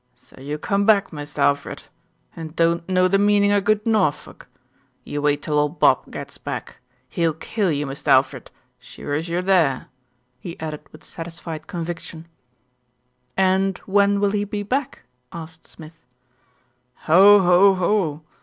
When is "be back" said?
14.43-15.03